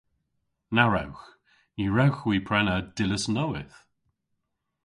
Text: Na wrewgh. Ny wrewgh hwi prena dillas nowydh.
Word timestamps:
Na 0.75 0.83
wrewgh. 0.87 1.23
Ny 1.75 1.85
wrewgh 1.93 2.21
hwi 2.21 2.35
prena 2.47 2.75
dillas 2.95 3.25
nowydh. 3.35 3.75